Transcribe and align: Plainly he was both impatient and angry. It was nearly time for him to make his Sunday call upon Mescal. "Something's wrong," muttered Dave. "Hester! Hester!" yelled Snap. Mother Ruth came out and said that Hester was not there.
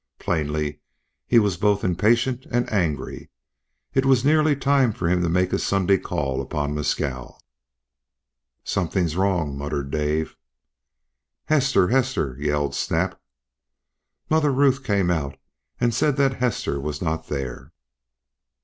Plainly 0.17 0.79
he 1.27 1.37
was 1.37 1.57
both 1.57 1.83
impatient 1.83 2.47
and 2.49 2.67
angry. 2.73 3.29
It 3.93 4.03
was 4.03 4.25
nearly 4.25 4.55
time 4.55 4.93
for 4.93 5.07
him 5.07 5.21
to 5.21 5.29
make 5.29 5.51
his 5.51 5.63
Sunday 5.63 5.99
call 5.99 6.41
upon 6.41 6.73
Mescal. 6.73 7.39
"Something's 8.63 9.15
wrong," 9.15 9.55
muttered 9.55 9.91
Dave. 9.91 10.35
"Hester! 11.45 11.89
Hester!" 11.89 12.35
yelled 12.39 12.73
Snap. 12.73 13.21
Mother 14.27 14.51
Ruth 14.51 14.83
came 14.83 15.11
out 15.11 15.37
and 15.79 15.93
said 15.93 16.17
that 16.17 16.33
Hester 16.37 16.79
was 16.79 16.99
not 17.03 17.27
there. 17.27 17.71